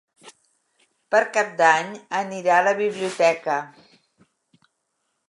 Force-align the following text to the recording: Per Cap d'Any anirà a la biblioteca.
Per 1.15 1.19
Cap 1.35 1.51
d'Any 1.59 1.91
anirà 2.21 2.55
a 2.57 2.63
la 2.71 2.73
biblioteca. 2.79 3.59